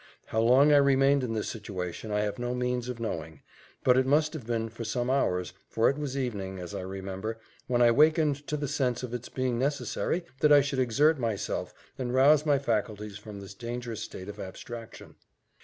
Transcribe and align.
How 0.25 0.41
long 0.41 0.73
I 0.73 0.77
remained 0.77 1.23
in 1.23 1.33
this 1.35 1.47
situation 1.47 2.09
I 2.09 2.21
have 2.21 2.39
no 2.39 2.55
means 2.55 2.89
of 2.89 2.99
knowing, 2.99 3.43
but 3.83 3.99
it 3.99 4.07
must 4.07 4.33
have 4.33 4.47
been 4.47 4.67
for 4.67 4.83
some 4.83 5.11
hours, 5.11 5.53
for 5.69 5.91
it 5.91 5.97
was 5.99 6.17
evening, 6.17 6.57
as 6.57 6.73
I 6.73 6.81
remember, 6.81 7.37
when 7.67 7.83
I 7.83 7.91
wakened 7.91 8.47
to 8.47 8.57
the 8.57 8.67
sense 8.67 9.03
of 9.03 9.13
its 9.13 9.29
being 9.29 9.59
necessary 9.59 10.23
that 10.39 10.51
I 10.51 10.61
should 10.61 10.79
exert 10.79 11.19
myself, 11.19 11.71
and 11.99 12.15
rouse 12.15 12.47
my 12.47 12.57
faculties 12.57 13.19
from 13.19 13.41
this 13.41 13.53
dangerous 13.53 14.01
state 14.01 14.27
of 14.27 14.39
abstraction. 14.39 15.17